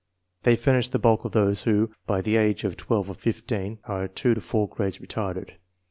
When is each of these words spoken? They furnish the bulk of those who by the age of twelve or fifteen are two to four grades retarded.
They 0.41 0.55
furnish 0.55 0.87
the 0.87 0.97
bulk 0.97 1.25
of 1.25 1.31
those 1.31 1.61
who 1.61 1.91
by 2.07 2.21
the 2.23 2.35
age 2.35 2.63
of 2.63 2.75
twelve 2.75 3.07
or 3.07 3.13
fifteen 3.13 3.77
are 3.83 4.07
two 4.07 4.33
to 4.33 4.41
four 4.41 4.67
grades 4.67 4.97
retarded. 4.97 5.57